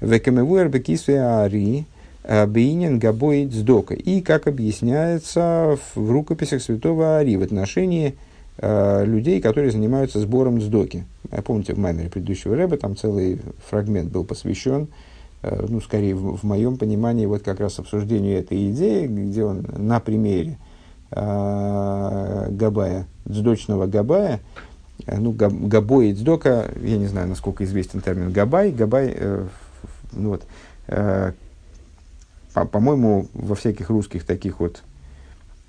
[0.01, 1.86] Векамевуэр бекисве ари
[2.23, 3.95] э, бейнин габоид сдока.
[3.95, 8.15] И, как объясняется в рукописях святого Ари в отношении
[8.57, 11.05] э, людей, которые занимаются сбором сдоки.
[11.45, 14.88] Помните, в маймере предыдущего рэба там целый фрагмент был посвящен
[15.41, 19.65] э, ну, скорее, в, в моем понимании, вот как раз обсуждению этой идеи, где он
[19.75, 20.57] на примере
[21.12, 24.39] э, Габая, дздочного Габая,
[25.05, 29.45] ну, габ, Габой и Дздока, я не знаю, насколько известен термин Габай, Габай, э,
[30.13, 30.43] ну, вот,
[30.88, 31.33] э,
[32.53, 34.81] по, по-моему, во всяких русских таких вот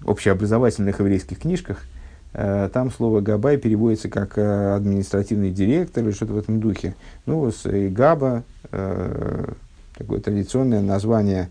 [0.04, 1.84] общеобразовательных еврейских книжках–
[2.34, 6.94] Э, там слово «габай» переводится как э, административный директор или что-то в этом духе.
[7.26, 9.52] Ну, с и «габа» э,
[9.96, 11.48] такое традиционное название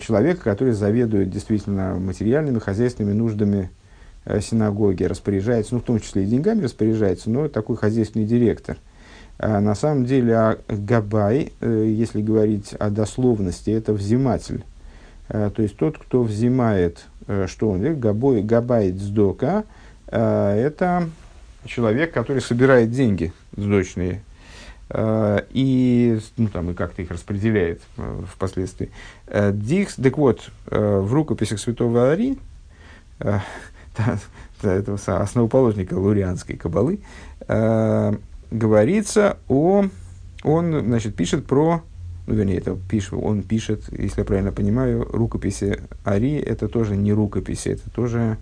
[0.00, 3.70] человека, который заведует действительно материальными, хозяйственными нуждами
[4.40, 8.78] синагоги, распоряжается, ну, в том числе и деньгами распоряжается, но такой хозяйственный директор.
[9.38, 14.64] А на самом деле а габай, если говорить о дословности, это взиматель.
[15.28, 19.64] То есть тот, кто взимает Э, что он говорит, габой, габайт сдока,
[20.08, 21.08] э, это
[21.64, 24.22] человек, который собирает деньги сдочные,
[24.90, 27.80] э, и, ну, там, и как-то их распределяет
[28.30, 28.90] впоследствии.
[29.52, 32.38] Дикс, так вот, в рукописях святого Ари,
[34.62, 37.00] этого основоположника лурианской кабалы,
[38.50, 39.84] говорится о,
[40.42, 41.82] он, значит, пишет про
[42.26, 47.12] ну, вернее, это пишет, он пишет, если я правильно понимаю, рукописи Ари, это тоже не
[47.12, 48.38] рукописи, это тоже,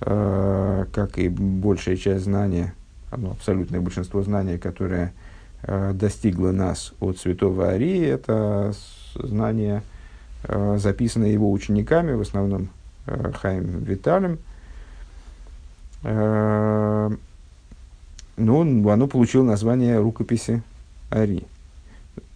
[0.00, 2.74] э, как и большая часть знания
[3.10, 5.12] одно абсолютное большинство знаний, которое
[5.62, 8.74] э, достигло нас от святого Арии, это
[9.14, 9.84] знания,
[10.44, 12.70] э, записанные его учениками, в основном
[13.06, 14.32] э, Хаим Виталем.
[14.32, 14.51] Э,
[16.02, 17.08] ну,
[18.88, 20.62] оно получило название рукописи
[21.10, 21.44] Ари.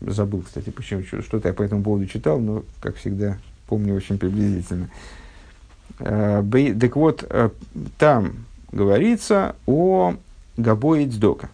[0.01, 4.89] Забыл, кстати, почему, что-то я по этому поводу читал, но, как всегда, помню очень приблизительно.
[5.99, 6.43] Э,
[6.79, 7.51] так вот, э,
[7.99, 10.15] там говорится о
[10.57, 11.49] גבי צדקה.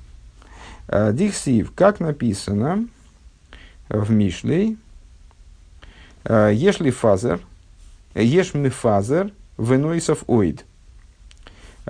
[0.89, 2.87] Э, דכתיב, как написано
[3.89, 4.77] в Мишлей,
[6.25, 7.41] יש מפזר,
[8.15, 10.65] יש מפזר, ונוסף עוד.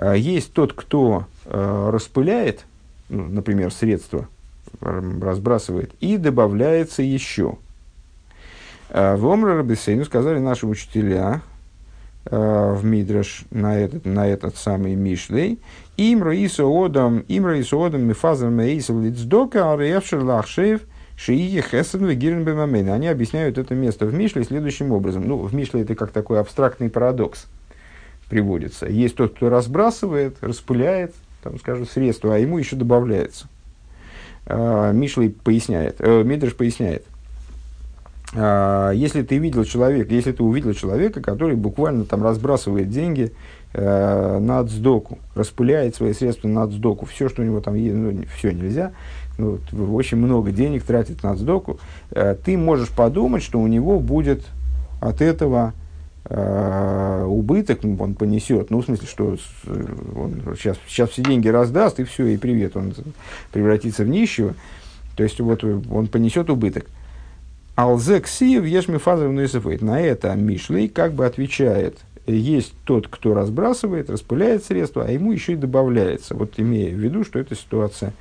[0.01, 2.65] Есть тот, кто распыляет,
[3.09, 4.27] ну, например, средства,
[4.81, 7.57] разбрасывает, и добавляется еще.
[8.89, 11.41] В Омра Рабисейну сказали наши учителя,
[12.25, 15.59] Э, в Мидраш на этот, на этот самый Мишлей.
[15.97, 20.81] Им раисо одам, им раисо одам мифазам мейсел лицдока, а реевшер лахшеев,
[21.17, 22.47] шиие хесен вегирен.
[22.89, 25.27] Они объясняют это место в Мишле следующим образом.
[25.27, 27.47] Ну, в Мишле это как такой абстрактный парадокс
[28.33, 28.87] приводится.
[28.87, 33.45] Есть тот, кто разбрасывает, распыляет, там, скажем, средства, а ему еще добавляется.
[34.47, 37.05] А, Мишлей поясняет, э, поясняет.
[38.35, 43.33] А, если ты видел человека, если ты увидел человека, который буквально там разбрасывает деньги
[43.73, 48.19] э, на сдоку, распыляет свои средства на сдоку, все, что у него там есть, ну,
[48.35, 48.93] все нельзя,
[49.37, 49.59] ну,
[49.93, 54.43] очень много денег тратит на сдоку, э, ты можешь подумать, что у него будет
[55.01, 55.73] от этого
[56.29, 59.35] убыток, ну, он понесет, ну, в смысле, что
[60.15, 62.93] он сейчас, сейчас все деньги раздаст, и все, и привет, он
[63.51, 64.53] превратится в нищего,
[65.17, 66.85] то есть вот он понесет убыток.
[67.75, 69.29] על זה כתיב יש מפזר.
[69.81, 75.53] На это Мишлей как бы отвечает, есть тот, кто разбрасывает, распыляет средства, а ему еще
[75.53, 76.35] и добавляется.
[76.35, 78.13] Вот имея в виду, что это ситуация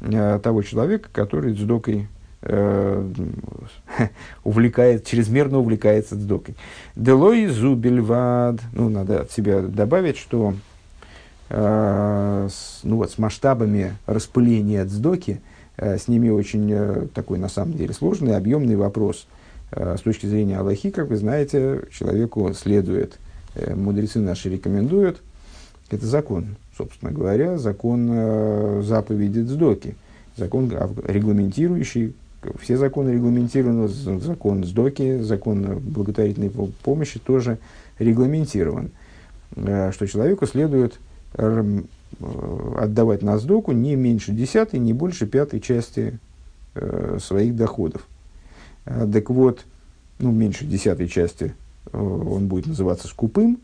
[0.00, 2.06] э, того человека, который цдокой э,
[4.44, 6.54] увлекает, чрезмерно увлекается цдокой.
[6.96, 8.60] Делой зубельвад.
[8.72, 10.54] Ну, надо от себя добавить, что
[11.50, 15.40] э, с, ну, вот, с масштабами распыления дздоки
[15.80, 19.26] Э, с ними очень э, такой, на самом деле, сложный, объемный вопрос.
[19.72, 23.18] Э, с точки зрения Аллахи, как вы знаете, человеку следует,
[23.74, 25.22] мудрецы наши рекомендуют,
[25.90, 29.96] это закон, собственно говоря, закон заповеди Дздоки,
[30.36, 30.72] закон,
[31.04, 32.14] регламентирующий,
[32.60, 36.50] все законы регламентированы, закон Сдоки, закон благотворительной
[36.82, 37.58] помощи тоже
[37.98, 38.90] регламентирован,
[39.54, 40.98] что человеку следует
[41.38, 41.82] Э,
[42.76, 46.18] отдавать на сдоку не меньше десятой, не больше пятой части
[46.74, 48.06] э, своих доходов.
[48.84, 49.64] Так вот,
[50.18, 51.54] ну, меньше десятой части
[51.92, 53.60] э, он будет называться скупым.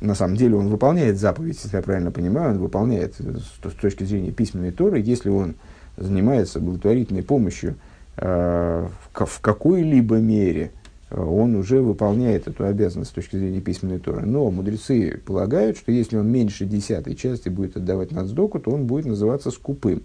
[0.00, 4.32] На самом деле он выполняет заповедь, если я правильно понимаю, он выполняет с, точки зрения
[4.32, 5.54] письменной торы, если он
[5.98, 10.70] занимается благотворительной помощью э, в, в какой-либо мере–
[11.14, 14.22] он уже выполняет эту обязанность с точки зрения письменной Торы.
[14.24, 19.06] Но мудрецы полагают, что если он меньше десятой части будет отдавать нацдоку, то он будет
[19.06, 20.02] называться скупым.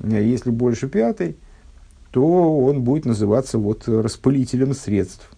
[0.00, 1.36] Если больше пятой,
[2.10, 5.30] то он будет называться вот распылителем средств.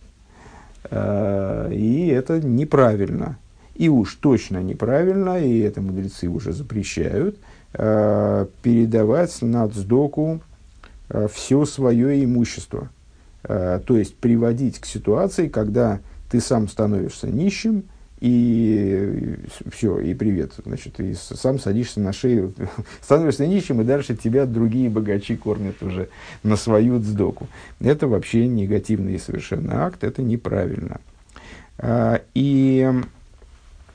[0.90, 3.38] И это неправильно.
[3.74, 7.38] И уж точно неправильно, и это мудрецы уже запрещают,
[7.72, 10.40] передавать нацдоку
[11.28, 12.90] все свое имущество–
[13.48, 17.84] Э, то есть приводить к ситуации, когда ты сам становишься нищим,
[18.18, 19.36] и
[19.70, 20.52] все, и привет.
[20.64, 22.54] Значит, и сам садишься на шею,
[23.00, 26.08] становишься нищим, и дальше тебя другие богачи кормят уже
[26.42, 27.46] на свою дздоку.
[27.78, 31.00] Это вообще негативный совершенно акт, это неправильно.
[32.34, 32.90] И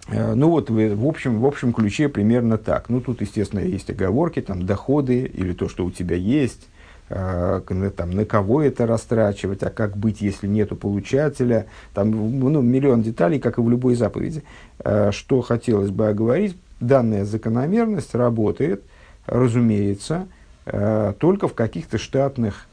[0.08, 2.90] э, ну вот в, общем, в общем ключе примерно так.
[2.90, 6.81] Ну тут, естественно, есть оговорки, там доходы или то, что у тебя есть, Э,
[7.12, 13.40] там, на кого это растрачивать, а как быть, если нету получателя, там ну, миллион деталей,
[13.40, 14.44] как и в любой заповеди.
[14.80, 18.84] Э, что хотелось бы оговорить, данная закономерность работает,
[19.26, 20.28] разумеется,
[20.66, 22.68] э, только в каких-то штатных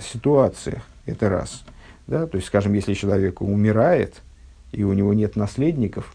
[0.00, 1.62] ситуациях, это раз.
[2.06, 2.26] Да?
[2.26, 4.22] То есть, скажем, если человек умирает,
[4.72, 6.14] и у него нет наследников,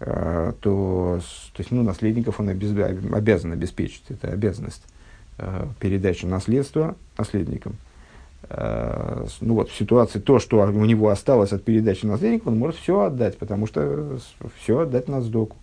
[0.00, 1.20] то, то
[1.58, 4.82] есть, ну, наследников он обязан обеспечить, это обязанность.
[5.42, 7.76] Э, передачи наследства наследникам.
[8.50, 12.76] Э, ну вот, в ситуации то, что у него осталось от передачи наследника, он может
[12.76, 14.18] все отдать, потому что
[14.60, 15.56] все отдать на сдоку.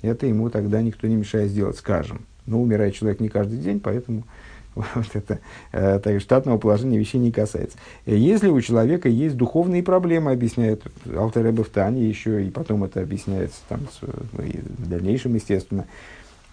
[0.00, 2.22] Это ему тогда никто не мешает сделать, скажем.
[2.46, 4.22] Но умирает человек не каждый день, поэтому
[4.74, 5.40] вот это
[5.72, 7.76] э, так, штатного положения вещей не касается.
[8.06, 10.82] Если у человека есть духовные проблемы, объясняет
[11.14, 15.84] Алтер в еще и потом это объясняется там, с, в дальнейшем, естественно,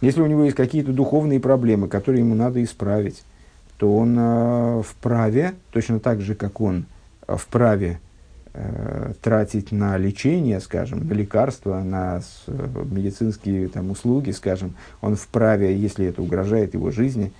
[0.01, 3.23] Если у него есть какие-то духовные проблемы, которые ему надо исправить,
[3.77, 6.85] то он э, вправе, точно так же, как он
[7.27, 7.99] вправе
[8.53, 15.75] э, тратить на лечение, скажем, на лекарства, на с, медицинские там, услуги, скажем, он вправе,
[15.75, 17.31] если это угрожает его жизни,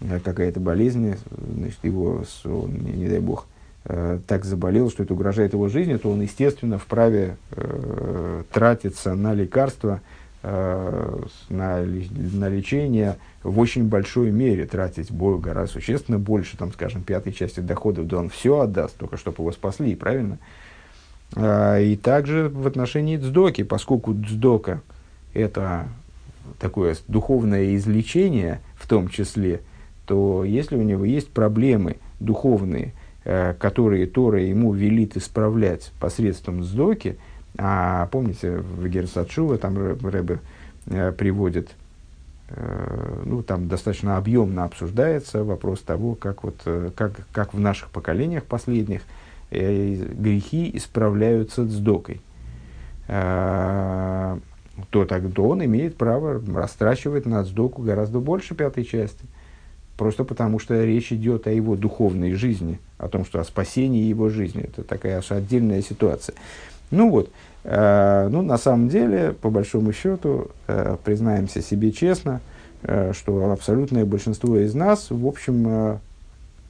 [0.00, 1.14] э, какая-то болезнь,
[1.54, 3.46] значит, его, он, не, не дай бог,
[3.84, 9.32] э, так заболел, что это угрожает его жизни, то он, естественно, вправе э, тратиться на
[9.32, 10.15] лекарства, э,
[10.48, 17.60] на, на лечение в очень большой мере, тратить гораздо существенно больше, там, скажем, пятой части
[17.60, 20.38] доходов, да он все отдаст, только чтобы его спасли, правильно?
[21.34, 24.82] Э, и также в отношении дздоки, поскольку дздока–
[25.34, 25.88] это
[26.60, 29.62] такое духовное излечение в том числе,
[30.06, 32.92] то если у него есть проблемы духовные–
[33.28, 37.18] Э, которые Тора ему велит исправлять посредством сдоки,
[37.58, 40.40] а помните, в Герсачува там Рэбе
[40.86, 41.70] э, приводит,
[42.48, 46.60] э, ну, там достаточно объемно обсуждается вопрос того, как, вот,
[46.94, 49.02] как, как в наших поколениях последних
[49.50, 52.20] грехи исправляются сдокой.
[53.06, 54.40] То
[54.90, 59.24] тогда он имеет право растрачивать на сдоку гораздо больше пятой части–
[59.96, 64.28] Просто потому, что речь идет о его духовной жизни, о том, что о спасении его
[64.28, 64.64] жизни.
[64.64, 66.34] Это такая аж отдельная ситуация.
[66.90, 67.30] Ну вот, э,
[67.68, 72.40] ну на самом деле, по большому счету, э, признаемся себе честно,
[72.82, 75.98] э, что абсолютное большинство из нас, в общем, э,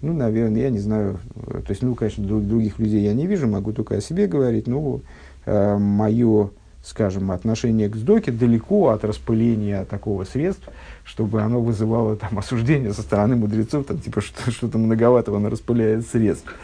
[0.03, 3.47] ну, наверное, я не знаю, то есть, ну, конечно, друг, других людей я не вижу,
[3.47, 6.51] могу только о себе говорить, э, мое,
[6.85, 10.69] скажем, отношение к сдоке далеко от распыления такого средств,
[11.05, 16.07] чтобы оно вызывало там осуждение со стороны мудрецов, там, типа, что, что-то многовато он распыляет
[16.07, 16.55] средств.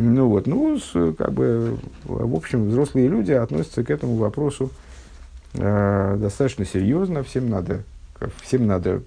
[0.00, 4.70] Ну вот, ну, с, как бы, в общем, взрослые люди относятся к этому вопросу
[5.54, 7.82] э, достаточно серьезно, всем надо,
[8.42, 9.00] всем надо э,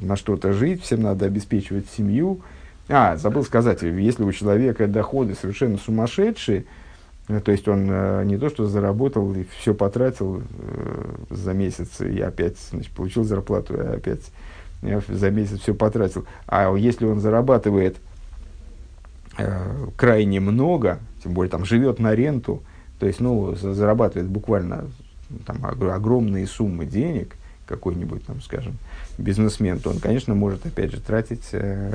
[0.00, 2.40] на что-то жить, всем надо обеспечивать семью.
[2.88, 6.64] А, забыл сказать, если у человека доходы совершенно сумасшедшие,
[7.30, 12.00] Э, то есть он э, не то, что заработал и все потратил э, за месяц
[12.00, 14.30] и опять значит, получил зарплату, и опять
[14.82, 16.26] э, за месяц все потратил.
[16.46, 17.96] А если он зарабатывает
[19.38, 22.62] э, крайне много, тем более там живет на ренту,
[22.98, 24.86] то есть ну, зарабатывает буквально
[25.46, 27.36] там, огромные суммы денег,
[27.70, 28.76] какой-нибудь, там, скажем,
[29.16, 31.92] бизнесмен, то он, конечно, может, опять же, тратить э,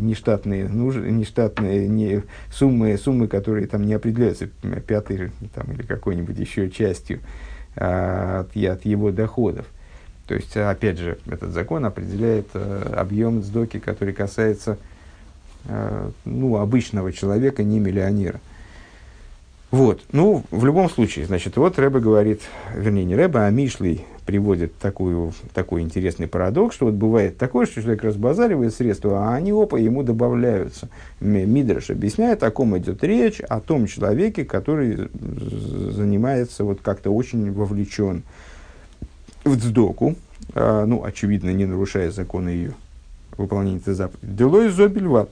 [0.00, 4.46] нештатные, нуж, нештатные не, суммы, суммы, которые там не определяются
[4.86, 7.20] пятой там, или какой-нибудь еще частью
[7.74, 9.66] э, от, от его доходов.
[10.28, 14.78] То есть, опять же, этот закон определяет э, объем сдоки, который касается
[16.24, 18.40] ну, обычного человека, не миллионера.
[19.70, 22.40] Вот, ну, в любом случае, значит, вот Рэба говорит,
[22.74, 27.80] вернее, не Рэба, а Мишлей приводит такую, такой интересный парадокс, что вот бывает такое, что
[27.80, 30.88] человек разбазаривает средства, а они, опа, ему добавляются.
[31.20, 38.24] Мидраш объясняет, о ком идет речь, о том человеке, который занимается, вот как-то очень вовлечен
[39.44, 40.16] в дздоку,
[40.54, 42.72] а, ну, очевидно, не нарушая законы ее
[43.36, 44.32] выполнения этой заповеди.
[44.32, 45.30] Делой зобельват.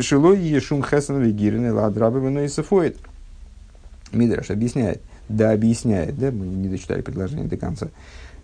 [0.00, 2.98] Шилой ешум хесен вегирин ладрабы и сафоид.
[4.12, 7.88] Мидраш объясняет, да объясняет, да, мы не дочитали предложение до конца,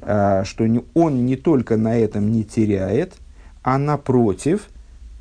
[0.03, 3.15] а, что он не только на этом не теряет,
[3.63, 4.69] а напротив,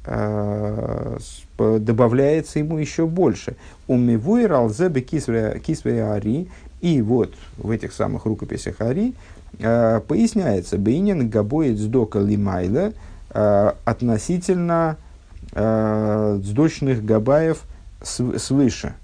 [0.05, 1.17] а,
[1.57, 3.55] добавляется ему еще больше.
[3.87, 6.49] Умивуй ралзебе кисве ари,
[6.81, 9.13] и вот в этих самых рукописях Ари
[9.59, 12.91] э, поясняется, Бейнин габоет сдока лимайла
[13.29, 14.97] относительно
[15.53, 17.63] э, сдочных габаев
[18.01, 18.95] свыше.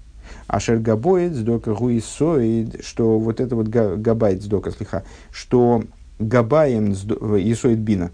[0.48, 5.84] Ашер габоид сдока гуисоид, что вот это вот габайт сдока слиха, что
[6.18, 8.12] габаем исоид бина,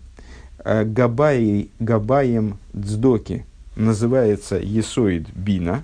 [0.64, 5.84] э, габай, габаем дздоки называется есоид бина,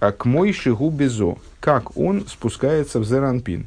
[0.00, 3.66] а к мой шигу безо, как он спускается в зеранпин.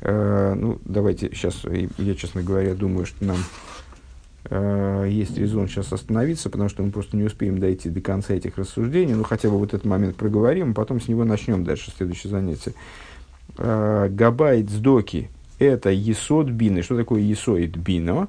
[0.00, 1.62] Э, ну, давайте сейчас,
[1.98, 3.38] я, честно говоря, думаю, что нам
[4.44, 8.58] э, есть резон сейчас остановиться, потому что мы просто не успеем дойти до конца этих
[8.58, 9.14] рассуждений.
[9.14, 12.74] Ну, хотя бы вот этот момент проговорим, а потом с него начнем дальше следующее занятие.
[13.58, 16.82] Э, Габайт сдоки– это есод бины.
[16.82, 18.28] Что такое есоид бино?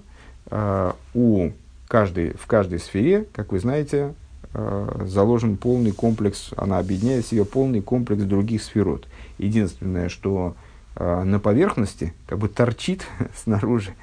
[0.52, 1.52] Э, у
[1.88, 4.14] каждой, в каждой сфере, как вы знаете,
[4.54, 9.08] э, заложен полный комплекс, она объединяет в себе полный комплекс других сферот.
[9.38, 10.56] Единственное, что
[10.96, 13.06] э, на поверхности, как бы торчит
[13.36, 13.94] снаружи,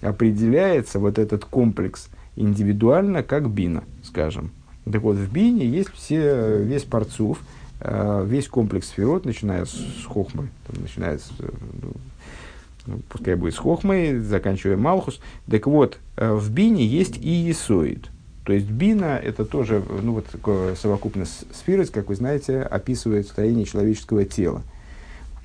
[0.00, 4.50] определяется вот этот комплекс индивидуально как бина, скажем.
[4.84, 7.40] Так вот, в бине есть все, весь парцув,
[7.80, 9.76] э, весь комплекс сферот, начиная с
[10.06, 11.92] хохмы, там, начиная с, ну,
[12.86, 15.20] ну, пускай будет с хохмой, заканчивая Малхус.
[15.50, 18.08] Так вот, э, в бине есть и исоид.
[18.44, 24.24] То есть бина это тоже ну, вот, совокупность сферы, как вы знаете, описывает строение человеческого
[24.24, 24.62] тела.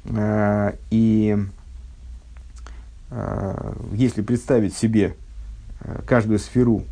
[0.06, 1.43] Э, и э,
[3.91, 5.16] если представить себе
[6.05, 6.84] каждую сферу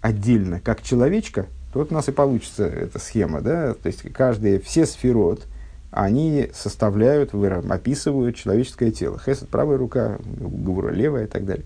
[0.00, 3.40] отдельно, как человечка, то вот у нас и получится эта схема.
[3.40, 3.74] Да?
[3.74, 5.46] То есть каждые, все сферот,
[5.90, 9.18] они составляют, описывают человеческое тело.
[9.18, 11.64] Хесед– правая рука, Гура– левая и так далее.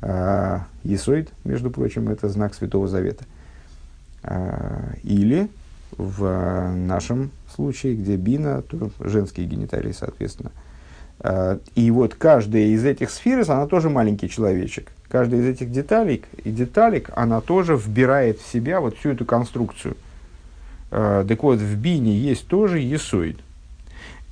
[0.00, 3.24] А, Есоид, между прочим, это знак Святого Завета.
[4.22, 5.48] А, или
[5.96, 10.52] в нашем случае, где бина, то женские гениталии, соответственно.
[11.20, 14.92] А, и вот каждая из этих сфер, она тоже маленький человечек.
[15.08, 19.96] Каждая из этих деталей и деталек, она тоже вбирает в себя вот всю эту конструкцию–
[20.90, 23.38] а, так вот, в бине есть тоже есоид.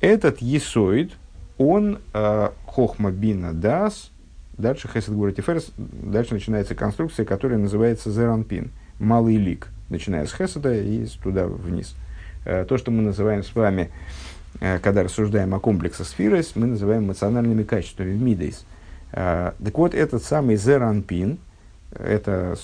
[0.01, 1.13] Этот есоид,
[1.59, 4.11] он э, хохма бина дас,
[4.59, 8.71] дальше хесед гура тиферс, дальше начинается конструкция, которая называется зеранпин,
[9.01, 11.95] малый лик, начиная с хеседа и туда вниз.
[12.45, 13.91] То, что мы называем с вами,
[14.59, 18.65] когда рассуждаем о комплексе сфирос, мы называем эмоциональными качествами, мидейс.
[19.13, 21.39] Э, так вот, этот самый зеранпин,
[21.93, 22.57] это,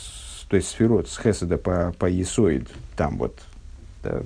[0.48, 3.38] то есть сферот с хеседа по, по есоид, там вот
[4.02, 4.22] да,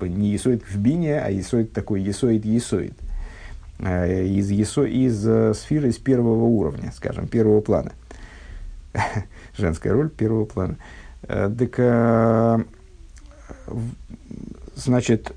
[0.00, 2.94] не есоид в бине, а есоид такой есоид-есоид.
[3.78, 7.92] Э, из, есо, из э, сферы из первого уровня, скажем, первого плана.
[9.56, 10.76] Женская роль первого плана.
[11.22, 12.66] Э, так,
[14.74, 15.32] значит,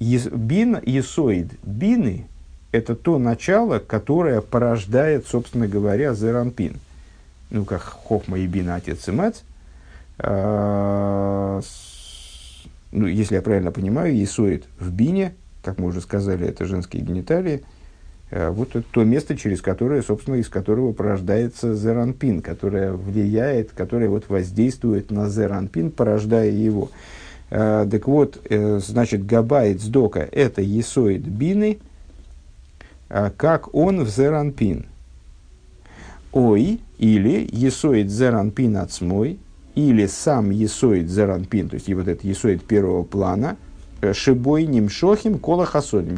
[0.00, 2.26] бин, есоид, бины–
[2.72, 6.80] это то начало, которое порождает, собственно говоря, зеранпин.
[7.50, 9.44] Ну, как хохма и бина, отец и мать–
[12.92, 17.62] ну, если я правильно понимаю, Исоид в бине, как мы уже сказали, это женские гениталии,
[18.30, 24.08] э, вот это то место, через которое, собственно, из которого порождается зеранпин, которое влияет, которое
[24.08, 26.90] вот воздействует на зеранпин, порождая его.
[27.50, 31.78] Э, так вот, э, значит, габайт сдока– это есоид бины,
[33.08, 34.86] как он в зеранпин.
[36.32, 39.38] Ой, или есоид зеранпин отсмой–
[39.74, 43.56] или сам Есоид Заранпин, то есть и вот этот Есоид первого плана,
[44.00, 45.68] э, Шибой Нимшохим Кола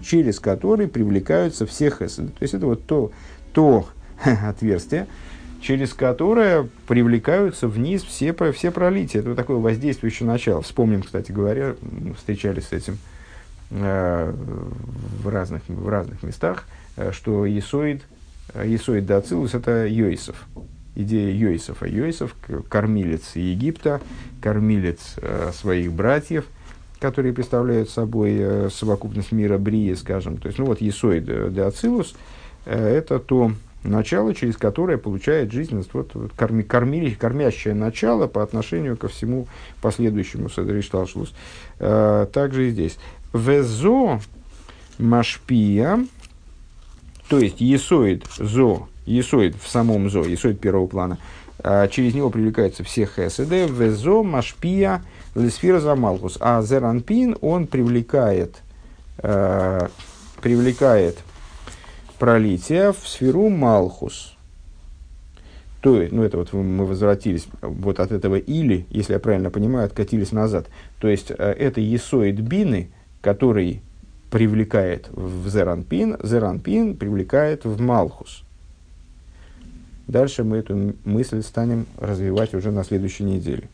[0.03, 2.29] через который привлекаются все хесады.
[2.29, 3.13] То есть это вот то,
[3.53, 3.87] то
[4.25, 5.07] отверстие,
[5.63, 9.21] через которое привлекаются вниз все, все пролития.
[9.21, 10.61] Это такое воздействующее начало.
[10.61, 11.77] Вспомним, кстати говоря,
[12.19, 12.99] встречались с этим
[13.71, 14.35] э,
[15.23, 18.03] в, разных, в разных местах, э, что Есоид,
[18.55, 20.37] э, Есоид Дацилус– это Йойсов
[20.95, 21.87] идея Йойсофа.
[21.87, 22.37] Йойсов–
[22.69, 24.03] кормилец Египта,
[24.43, 25.17] кормилец
[25.55, 26.45] своих братьев,
[27.01, 30.37] которые представляют собой совокупность мира Брии, скажем.
[30.37, 32.15] То есть, ну вот Есоид де Ацилус
[32.67, 33.53] э,– это то
[33.85, 39.47] начало, через которое получает жизненность, вот, вот корми, кормили, кормящее начало по отношению ко всему
[39.81, 41.35] последующему Садришталшлус.
[41.79, 42.99] Э, также и здесь.
[43.33, 44.21] Везо
[44.99, 46.07] машпия,
[47.29, 51.19] то есть Есоид зо Есоид в самом зо, есоид первого плана,
[51.59, 55.03] а, через него привлекаются все хеседы, везо, машпия,
[55.35, 56.37] лесфира замалхус.
[56.41, 58.57] А зеранпин, он привлекает,
[59.19, 59.89] э,
[60.41, 61.19] привлекает
[62.23, 64.37] пролитие в сферу малхус.
[65.81, 69.87] То есть, ну это вот мы возвратились вот от этого или, если я правильно понимаю,
[69.87, 70.69] откатились назад.
[71.01, 72.91] То есть, э, это есоид бины,
[73.23, 73.83] который
[74.31, 78.45] привлекает в зеранпин, зеранпин привлекает в малхус.
[80.07, 83.65] Дальше мы эту мысль станем развивать уже на следующей неделе.